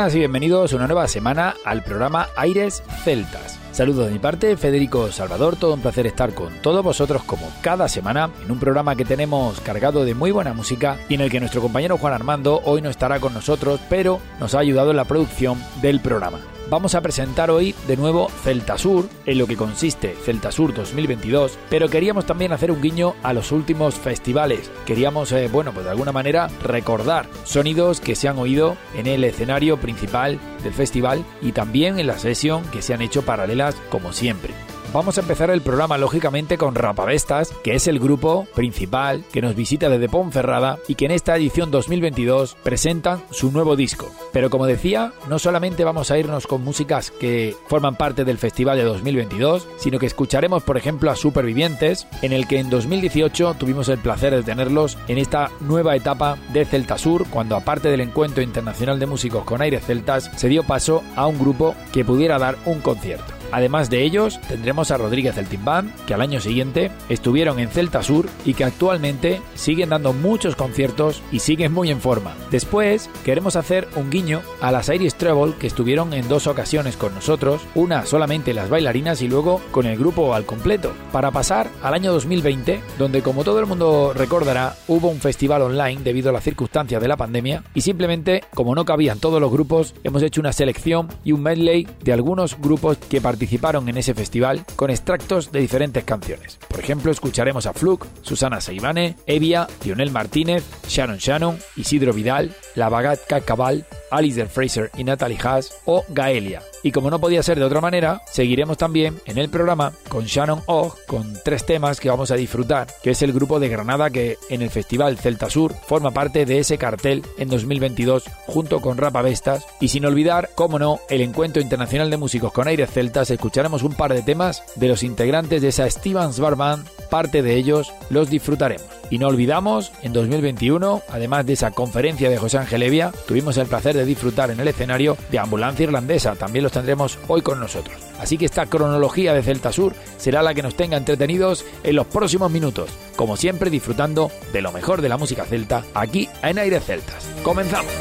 Y 0.00 0.18
bienvenidos 0.18 0.72
una 0.72 0.86
nueva 0.86 1.06
semana 1.06 1.56
al 1.62 1.84
programa 1.84 2.28
Aires 2.34 2.82
Celtas. 3.04 3.58
Saludos 3.70 4.06
de 4.06 4.12
mi 4.12 4.18
parte, 4.18 4.56
Federico 4.56 5.12
Salvador, 5.12 5.56
todo 5.56 5.74
un 5.74 5.82
placer 5.82 6.06
estar 6.06 6.32
con 6.32 6.54
todos 6.62 6.82
vosotros 6.82 7.22
como 7.22 7.46
cada 7.60 7.86
semana 7.86 8.30
en 8.42 8.50
un 8.50 8.58
programa 8.58 8.96
que 8.96 9.04
tenemos 9.04 9.60
cargado 9.60 10.06
de 10.06 10.14
muy 10.14 10.30
buena 10.30 10.54
música 10.54 10.96
y 11.10 11.16
en 11.16 11.20
el 11.20 11.30
que 11.30 11.38
nuestro 11.38 11.60
compañero 11.60 11.98
Juan 11.98 12.14
Armando 12.14 12.62
hoy 12.64 12.80
no 12.80 12.88
estará 12.88 13.20
con 13.20 13.34
nosotros, 13.34 13.78
pero 13.90 14.20
nos 14.40 14.54
ha 14.54 14.60
ayudado 14.60 14.90
en 14.90 14.96
la 14.96 15.04
producción 15.04 15.62
del 15.82 16.00
programa 16.00 16.38
vamos 16.70 16.94
a 16.94 17.02
presentar 17.02 17.50
hoy 17.50 17.74
de 17.86 17.96
nuevo 17.96 18.30
Celtasur, 18.44 19.08
en 19.26 19.38
lo 19.38 19.46
que 19.46 19.56
consiste 19.56 20.14
Celtasur 20.24 20.72
2022, 20.72 21.58
pero 21.68 21.88
queríamos 21.88 22.24
también 22.24 22.52
hacer 22.52 22.70
un 22.70 22.80
guiño 22.80 23.14
a 23.22 23.32
los 23.32 23.52
últimos 23.52 23.96
festivales. 23.96 24.70
Queríamos, 24.86 25.32
eh, 25.32 25.48
bueno, 25.52 25.72
pues 25.72 25.84
de 25.84 25.90
alguna 25.90 26.12
manera 26.12 26.48
recordar 26.62 27.26
sonidos 27.44 28.00
que 28.00 28.14
se 28.14 28.28
han 28.28 28.38
oído 28.38 28.76
en 28.94 29.06
el 29.08 29.24
escenario 29.24 29.78
principal 29.78 30.38
del 30.62 30.72
festival 30.72 31.24
y 31.42 31.52
también 31.52 31.98
en 31.98 32.06
la 32.06 32.18
sesión 32.18 32.62
que 32.70 32.82
se 32.82 32.94
han 32.94 33.02
hecho 33.02 33.22
paralelas 33.22 33.74
como 33.90 34.12
siempre. 34.12 34.54
Vamos 34.92 35.18
a 35.18 35.20
empezar 35.20 35.50
el 35.50 35.60
programa 35.60 35.98
lógicamente 35.98 36.58
con 36.58 36.74
Rapavestas, 36.74 37.52
que 37.62 37.76
es 37.76 37.86
el 37.86 38.00
grupo 38.00 38.48
principal 38.56 39.22
que 39.32 39.40
nos 39.40 39.54
visita 39.54 39.88
desde 39.88 40.08
Ponferrada 40.08 40.80
y 40.88 40.96
que 40.96 41.04
en 41.04 41.12
esta 41.12 41.36
edición 41.36 41.70
2022 41.70 42.56
presentan 42.64 43.22
su 43.30 43.52
nuevo 43.52 43.76
disco. 43.76 44.10
Pero 44.32 44.50
como 44.50 44.66
decía, 44.66 45.12
no 45.28 45.38
solamente 45.38 45.84
vamos 45.84 46.10
a 46.10 46.18
irnos 46.18 46.48
con 46.48 46.64
músicas 46.64 47.12
que 47.12 47.54
forman 47.68 47.94
parte 47.94 48.24
del 48.24 48.38
festival 48.38 48.78
de 48.78 48.82
2022, 48.82 49.68
sino 49.76 50.00
que 50.00 50.06
escucharemos 50.06 50.64
por 50.64 50.76
ejemplo 50.76 51.12
a 51.12 51.16
Supervivientes, 51.16 52.08
en 52.22 52.32
el 52.32 52.48
que 52.48 52.58
en 52.58 52.68
2018 52.68 53.54
tuvimos 53.54 53.88
el 53.88 53.98
placer 53.98 54.34
de 54.34 54.42
tenerlos 54.42 54.98
en 55.06 55.18
esta 55.18 55.52
nueva 55.60 55.94
etapa 55.94 56.36
de 56.52 56.64
Celta 56.64 56.98
Sur, 56.98 57.28
cuando 57.30 57.54
aparte 57.54 57.90
del 57.90 58.00
encuentro 58.00 58.42
internacional 58.42 58.98
de 58.98 59.06
músicos 59.06 59.44
con 59.44 59.62
aires 59.62 59.84
celtas, 59.86 60.32
se 60.34 60.48
dio 60.48 60.64
paso 60.64 61.04
a 61.14 61.28
un 61.28 61.38
grupo 61.38 61.76
que 61.92 62.04
pudiera 62.04 62.40
dar 62.40 62.56
un 62.66 62.80
concierto. 62.80 63.39
Además 63.52 63.90
de 63.90 64.02
ellos, 64.02 64.40
tendremos 64.48 64.90
a 64.90 64.96
Rodríguez 64.96 65.36
del 65.36 65.46
Timbán, 65.46 65.92
que 66.06 66.14
al 66.14 66.20
año 66.20 66.40
siguiente 66.40 66.90
estuvieron 67.08 67.58
en 67.58 67.68
Celta 67.68 68.02
Sur 68.02 68.28
y 68.44 68.54
que 68.54 68.64
actualmente 68.64 69.40
siguen 69.54 69.90
dando 69.90 70.12
muchos 70.12 70.56
conciertos 70.56 71.22
y 71.32 71.40
siguen 71.40 71.72
muy 71.72 71.90
en 71.90 72.00
forma. 72.00 72.34
Después, 72.50 73.10
queremos 73.24 73.56
hacer 73.56 73.88
un 73.96 74.10
guiño 74.10 74.42
a 74.60 74.70
las 74.70 74.88
Iris 74.88 75.16
Treble 75.16 75.54
que 75.58 75.66
estuvieron 75.66 76.12
en 76.12 76.28
dos 76.28 76.46
ocasiones 76.46 76.96
con 76.96 77.14
nosotros, 77.14 77.62
una 77.74 78.06
solamente 78.06 78.54
las 78.54 78.70
bailarinas 78.70 79.22
y 79.22 79.28
luego 79.28 79.60
con 79.72 79.86
el 79.86 79.98
grupo 79.98 80.34
al 80.34 80.46
completo, 80.46 80.92
para 81.12 81.30
pasar 81.30 81.68
al 81.82 81.94
año 81.94 82.12
2020, 82.12 82.80
donde 82.98 83.22
como 83.22 83.44
todo 83.44 83.58
el 83.58 83.66
mundo 83.66 84.12
recordará, 84.14 84.76
hubo 84.86 85.08
un 85.08 85.20
festival 85.20 85.62
online 85.62 86.02
debido 86.02 86.30
a 86.30 86.32
las 86.32 86.44
circunstancias 86.44 87.02
de 87.02 87.08
la 87.08 87.16
pandemia 87.16 87.64
y 87.74 87.80
simplemente, 87.80 88.44
como 88.54 88.74
no 88.74 88.84
cabían 88.84 89.18
todos 89.18 89.40
los 89.40 89.50
grupos, 89.50 89.94
hemos 90.04 90.22
hecho 90.22 90.40
una 90.40 90.52
selección 90.52 91.08
y 91.24 91.32
un 91.32 91.42
medley 91.42 91.88
de 92.02 92.12
algunos 92.12 92.56
grupos 92.60 92.96
que 92.96 93.20
participaron 93.20 93.39
participaron 93.40 93.88
en 93.88 93.96
ese 93.96 94.12
festival 94.12 94.66
con 94.76 94.90
extractos 94.90 95.50
de 95.50 95.60
diferentes 95.60 96.04
canciones. 96.04 96.58
Por 96.68 96.78
ejemplo, 96.78 97.10
escucharemos 97.10 97.64
a 97.64 97.72
Fluke, 97.72 98.06
Susana 98.20 98.60
Seibane, 98.60 99.16
Evia, 99.26 99.66
Lionel 99.82 100.10
Martínez, 100.10 100.62
Sharon 100.86 101.16
Shannon, 101.16 101.58
Isidro 101.74 102.12
Vidal, 102.12 102.54
La 102.74 102.90
Bagat 102.90 103.20
Cabal, 103.46 103.86
Alice 104.10 104.46
Fraser 104.46 104.90
y 104.96 105.04
Natalie 105.04 105.38
Haas 105.42 105.74
o 105.84 106.04
Gaelia. 106.08 106.62
Y 106.82 106.92
como 106.92 107.10
no 107.10 107.20
podía 107.20 107.42
ser 107.42 107.58
de 107.58 107.64
otra 107.64 107.80
manera, 107.80 108.22
seguiremos 108.30 108.78
también 108.78 109.20
en 109.26 109.38
el 109.38 109.50
programa 109.50 109.92
con 110.08 110.24
Shannon 110.24 110.62
Og 110.66 110.94
con 111.06 111.34
tres 111.44 111.66
temas 111.66 112.00
que 112.00 112.08
vamos 112.08 112.30
a 112.30 112.36
disfrutar, 112.36 112.86
que 113.02 113.10
es 113.10 113.22
el 113.22 113.32
grupo 113.32 113.60
de 113.60 113.68
Granada 113.68 114.10
que 114.10 114.38
en 114.48 114.62
el 114.62 114.70
Festival 114.70 115.18
Celta 115.18 115.50
Sur 115.50 115.74
forma 115.74 116.10
parte 116.10 116.46
de 116.46 116.58
ese 116.58 116.78
cartel 116.78 117.22
en 117.38 117.48
2022 117.48 118.24
junto 118.46 118.80
con 118.80 118.96
Rapa 118.96 119.22
Vestas. 119.22 119.66
Y 119.80 119.88
sin 119.88 120.06
olvidar, 120.06 120.50
como 120.54 120.78
no, 120.78 121.00
el 121.08 121.20
Encuentro 121.20 121.62
Internacional 121.62 122.10
de 122.10 122.16
Músicos 122.16 122.52
con 122.52 122.68
Aires 122.68 122.90
Celtas, 122.90 123.30
escucharemos 123.30 123.82
un 123.82 123.94
par 123.94 124.14
de 124.14 124.22
temas 124.22 124.62
de 124.76 124.88
los 124.88 125.02
integrantes 125.02 125.62
de 125.62 125.68
esa 125.68 125.88
Stevens 125.88 126.40
Bar 126.40 126.56
Band, 126.56 126.86
parte 127.10 127.42
de 127.42 127.56
ellos 127.56 127.92
los 128.08 128.30
disfrutaremos. 128.30 128.99
Y 129.10 129.18
no 129.18 129.26
olvidamos, 129.26 129.92
en 130.02 130.12
2021, 130.12 131.02
además 131.08 131.44
de 131.44 131.54
esa 131.54 131.72
conferencia 131.72 132.30
de 132.30 132.38
José 132.38 132.58
Ángel 132.58 132.82
Evia, 132.82 133.12
tuvimos 133.26 133.56
el 133.56 133.66
placer 133.66 133.96
de 133.96 134.04
disfrutar 134.04 134.50
en 134.50 134.60
el 134.60 134.68
escenario 134.68 135.16
de 135.30 135.38
Ambulancia 135.38 135.84
Irlandesa. 135.84 136.36
También 136.36 136.62
los 136.62 136.72
tendremos 136.72 137.18
hoy 137.26 137.42
con 137.42 137.58
nosotros. 137.58 137.96
Así 138.20 138.38
que 138.38 138.44
esta 138.44 138.66
cronología 138.66 139.34
de 139.34 139.42
Celta 139.42 139.72
Sur 139.72 139.94
será 140.16 140.42
la 140.42 140.54
que 140.54 140.62
nos 140.62 140.76
tenga 140.76 140.96
entretenidos 140.96 141.64
en 141.82 141.96
los 141.96 142.06
próximos 142.06 142.50
minutos. 142.50 142.90
Como 143.16 143.36
siempre, 143.36 143.68
disfrutando 143.68 144.30
de 144.52 144.62
lo 144.62 144.72
mejor 144.72 145.02
de 145.02 145.08
la 145.08 145.18
música 145.18 145.44
celta 145.44 145.84
aquí 145.94 146.28
en 146.42 146.58
Aires 146.58 146.84
Celtas. 146.84 147.28
¡Comenzamos! 147.42 147.92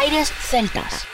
Aires 0.00 0.32
Celtas. 0.48 1.09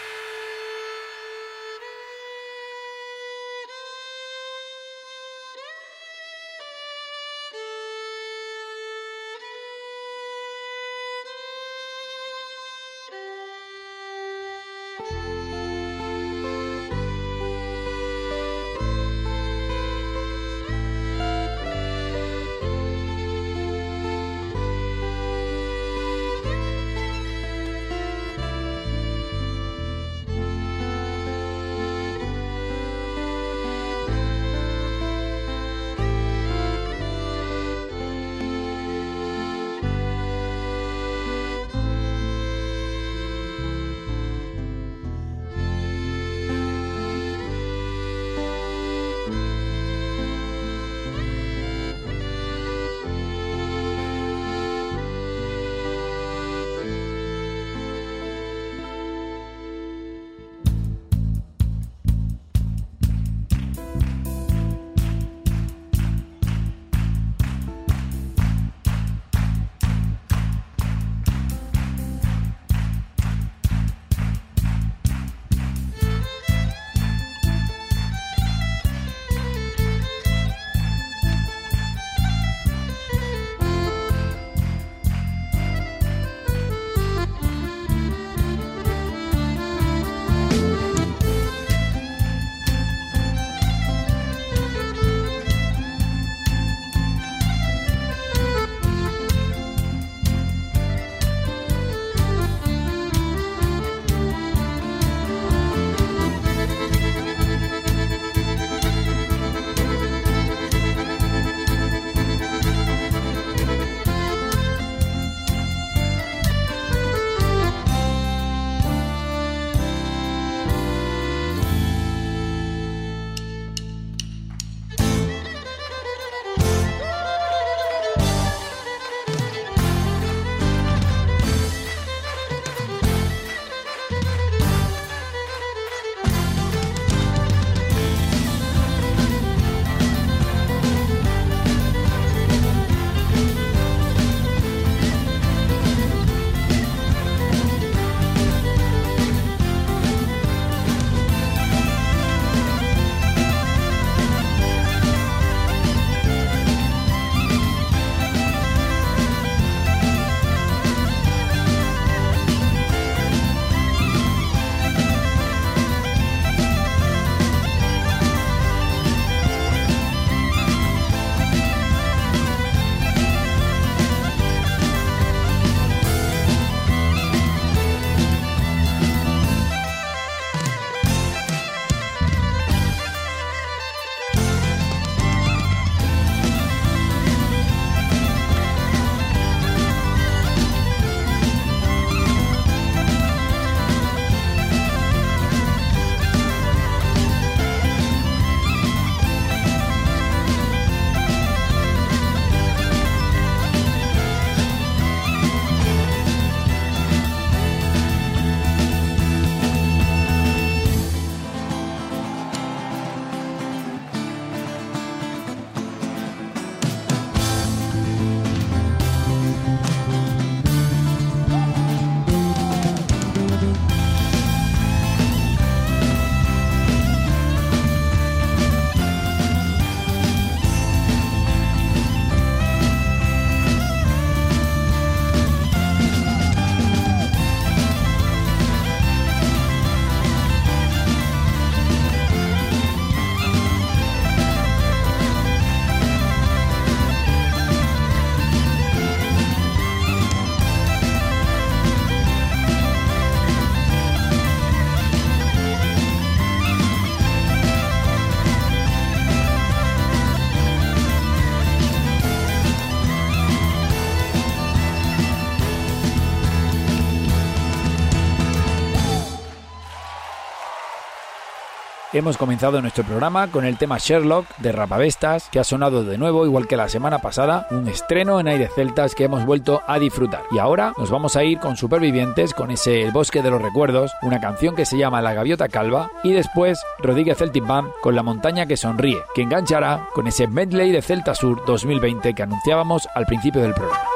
Hemos 272.17 272.39
comenzado 272.39 272.81
nuestro 272.81 273.05
programa 273.05 273.49
con 273.49 273.67
el 273.67 273.77
tema 273.77 273.99
Sherlock 273.99 274.47
de 274.57 274.73
Rapavestas, 274.73 275.51
que 275.51 275.59
ha 275.59 275.65
sonado 275.65 276.03
de 276.03 276.17
nuevo, 276.17 276.47
igual 276.47 276.67
que 276.67 276.75
la 276.75 276.89
semana 276.89 277.19
pasada, 277.19 277.67
un 277.71 277.89
estreno 277.89 278.41
en 278.41 278.49
aire 278.49 278.71
celtas 278.75 279.15
que 279.15 279.25
hemos 279.25 279.45
vuelto 279.45 279.83
a 279.87 279.99
disfrutar. 279.99 280.41
Y 280.51 280.59
ahora 280.59 280.95
nos 280.97 281.11
vamos 281.11 281.37
a 281.37 281.45
ir 281.45 281.59
con 281.59 281.77
Supervivientes, 281.77 282.55
con 282.55 282.71
ese 282.71 283.03
El 283.03 283.13
Bosque 283.13 283.43
de 283.43 283.51
los 283.51 283.61
Recuerdos, 283.61 284.13
una 284.23 284.41
canción 284.41 284.75
que 284.75 284.87
se 284.87 284.97
llama 284.97 285.21
La 285.21 285.35
Gaviota 285.35 285.69
Calva, 285.69 286.11
y 286.25 286.33
después 286.33 286.81
Rodríguez 287.01 287.37
Celtic 287.37 287.67
Band 287.67 287.91
con 288.01 288.17
La 288.17 288.23
Montaña 288.23 288.65
que 288.65 288.79
Sonríe, 288.79 289.19
que 289.35 289.43
enganchará 289.43 290.09
con 290.15 290.27
ese 290.27 290.47
medley 290.47 290.93
de 290.93 291.03
Celta 291.03 291.35
Sur 291.35 291.67
2020 291.67 292.33
que 292.33 292.43
anunciábamos 292.43 293.07
al 293.15 293.27
principio 293.27 293.61
del 293.61 293.75
programa. 293.75 294.16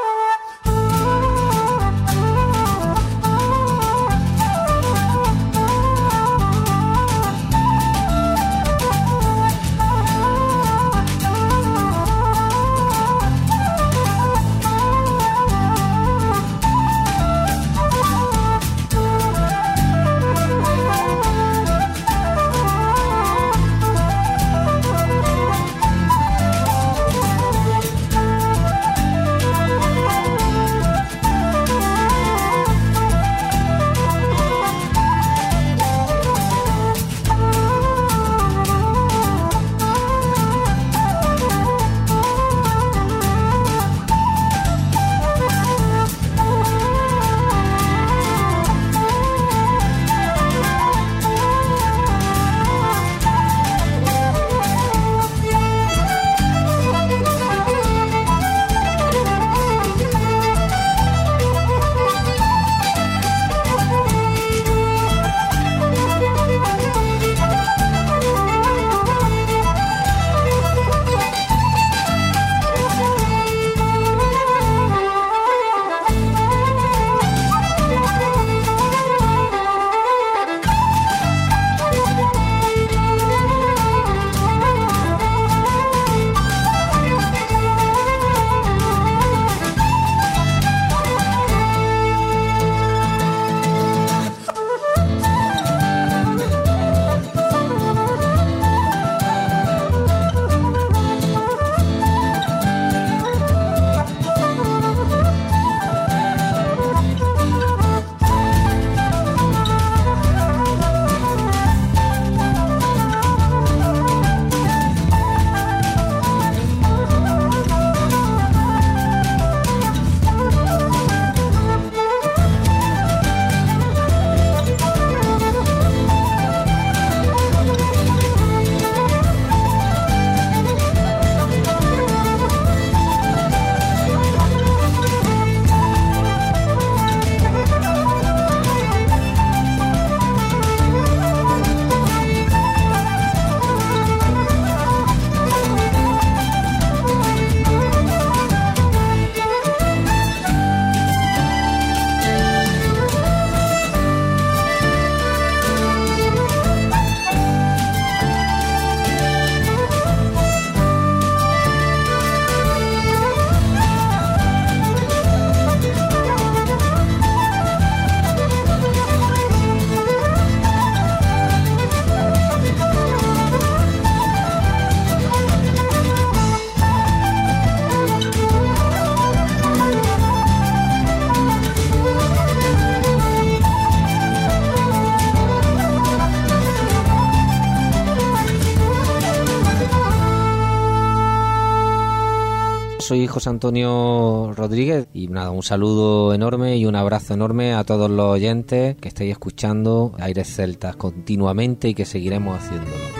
Soy 193.11 193.27
José 193.27 193.51
Antonio 193.51 194.53
Rodríguez 194.55 195.09
y 195.13 195.27
nada, 195.27 195.51
un 195.51 195.65
saludo 195.65 196.33
enorme 196.33 196.77
y 196.77 196.87
un 196.87 196.95
abrazo 196.95 197.35
enorme 197.35 197.75
a 197.75 197.83
todos 197.83 198.09
los 198.09 198.27
oyentes 198.27 198.95
que 199.01 199.09
estáis 199.09 199.33
escuchando 199.33 200.13
Aires 200.21 200.55
Celtas 200.55 200.95
continuamente 200.95 201.89
y 201.89 201.95
que 201.95 202.05
seguiremos 202.05 202.57
haciéndolo. 202.57 203.20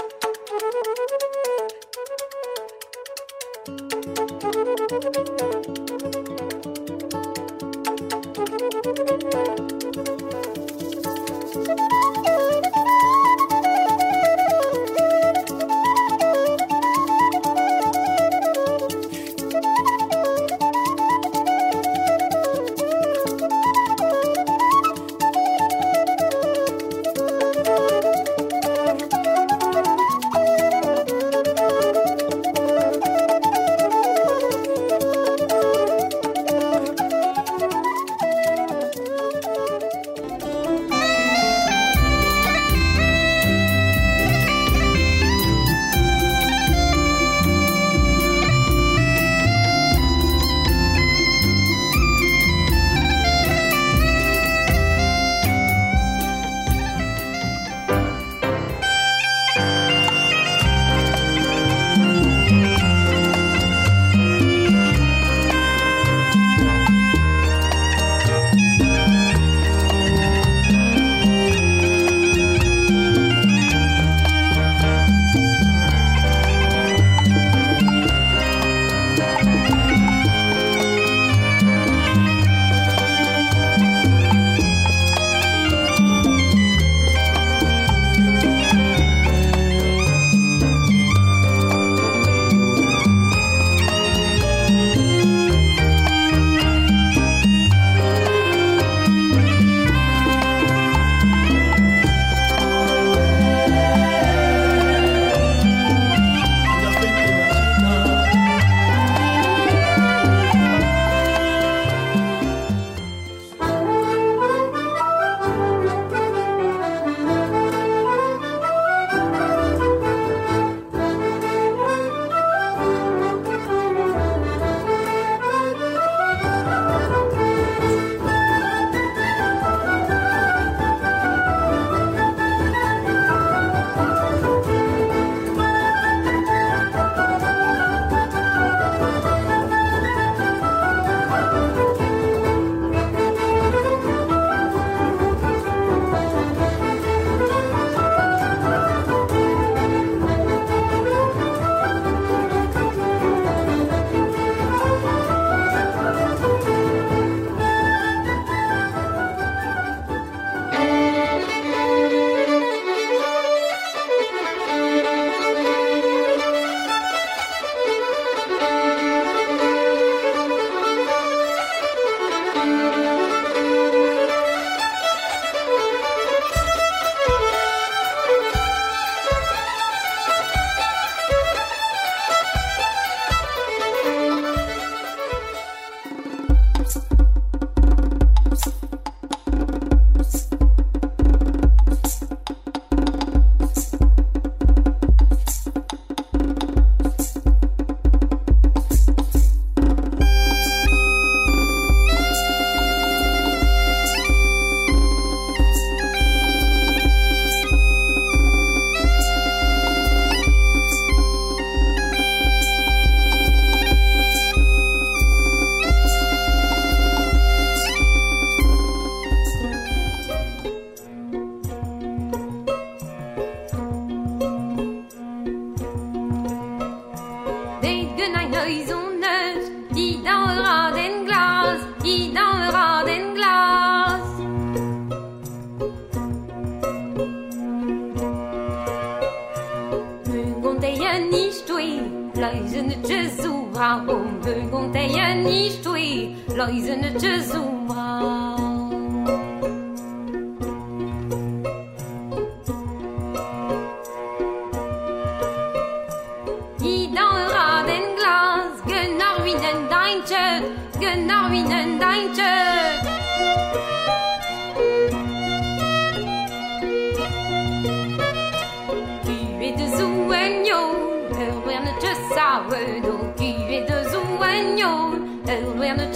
When 275.51 275.97
the 275.97 276.10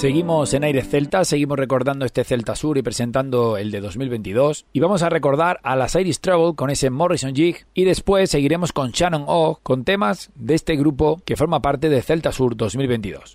Seguimos 0.00 0.54
en 0.54 0.64
Aires 0.64 0.88
Celta, 0.88 1.26
seguimos 1.26 1.58
recordando 1.58 2.06
este 2.06 2.24
Celta 2.24 2.56
Sur 2.56 2.78
y 2.78 2.82
presentando 2.82 3.58
el 3.58 3.70
de 3.70 3.82
2022. 3.82 4.64
Y 4.72 4.80
vamos 4.80 5.02
a 5.02 5.10
recordar 5.10 5.60
a 5.62 5.76
las 5.76 5.94
Iris 5.94 6.22
Trouble 6.22 6.54
con 6.56 6.70
ese 6.70 6.88
Morrison 6.88 7.34
Jig. 7.34 7.66
Y 7.74 7.84
después 7.84 8.30
seguiremos 8.30 8.72
con 8.72 8.92
Shannon 8.92 9.24
O 9.26 9.60
con 9.62 9.84
temas 9.84 10.30
de 10.36 10.54
este 10.54 10.76
grupo 10.76 11.20
que 11.26 11.36
forma 11.36 11.60
parte 11.60 11.90
de 11.90 12.00
Celta 12.00 12.32
Sur 12.32 12.56
2022. 12.56 13.34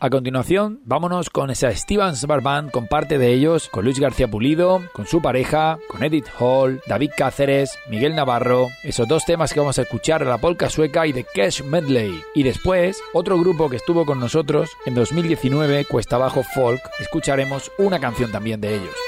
A 0.00 0.10
continuación, 0.10 0.80
vámonos 0.84 1.28
con 1.28 1.50
esa 1.50 1.74
Stevens 1.74 2.24
Bar 2.24 2.40
Band 2.40 2.70
con 2.70 2.86
parte 2.86 3.18
de 3.18 3.32
ellos, 3.32 3.68
con 3.68 3.84
Luis 3.84 3.98
García 3.98 4.28
Pulido, 4.28 4.80
con 4.92 5.08
su 5.08 5.20
pareja, 5.20 5.80
con 5.88 6.04
Edith 6.04 6.28
Hall, 6.38 6.80
David 6.86 7.10
Cáceres, 7.16 7.76
Miguel 7.90 8.14
Navarro, 8.14 8.68
esos 8.84 9.08
dos 9.08 9.24
temas 9.24 9.52
que 9.52 9.58
vamos 9.58 9.76
a 9.80 9.82
escuchar, 9.82 10.24
la 10.24 10.38
polka 10.38 10.70
sueca 10.70 11.04
y 11.04 11.12
The 11.12 11.26
Cash 11.34 11.62
Medley. 11.64 12.22
Y 12.32 12.44
después, 12.44 13.02
otro 13.12 13.40
grupo 13.40 13.68
que 13.68 13.76
estuvo 13.76 14.06
con 14.06 14.20
nosotros 14.20 14.70
en 14.86 14.94
2019, 14.94 15.86
Cuesta 15.86 16.16
Bajo 16.16 16.44
Folk, 16.44 16.80
escucharemos 17.00 17.72
una 17.78 17.98
canción 17.98 18.30
también 18.30 18.60
de 18.60 18.76
ellos. 18.76 19.07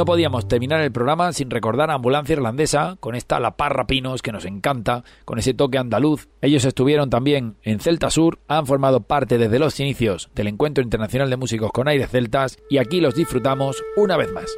No 0.00 0.06
podíamos 0.06 0.48
terminar 0.48 0.80
el 0.80 0.92
programa 0.92 1.30
sin 1.34 1.50
recordar 1.50 1.90
a 1.90 1.94
Ambulancia 1.94 2.32
Irlandesa 2.32 2.96
con 3.00 3.14
esta 3.14 3.38
La 3.38 3.58
Parra 3.58 3.86
Pinos 3.86 4.22
que 4.22 4.32
nos 4.32 4.46
encanta, 4.46 5.04
con 5.26 5.38
ese 5.38 5.52
toque 5.52 5.76
andaluz. 5.76 6.26
Ellos 6.40 6.64
estuvieron 6.64 7.10
también 7.10 7.56
en 7.64 7.80
Celta 7.80 8.08
Sur, 8.08 8.38
han 8.48 8.64
formado 8.64 9.02
parte 9.02 9.36
desde 9.36 9.58
los 9.58 9.78
inicios 9.78 10.30
del 10.34 10.46
Encuentro 10.46 10.82
Internacional 10.82 11.28
de 11.28 11.36
Músicos 11.36 11.70
con 11.70 11.86
Aires 11.86 12.08
Celtas 12.08 12.56
y 12.70 12.78
aquí 12.78 13.02
los 13.02 13.14
disfrutamos 13.14 13.84
una 13.94 14.16
vez 14.16 14.32
más. 14.32 14.50